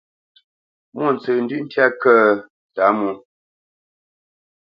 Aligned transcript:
Mwôntsəndʉ̂ʼ 0.93 1.63
ntyá 1.65 1.85
kə̂ 2.01 2.13
ə́ 2.27 2.33
Tǎmwō? 2.75 3.09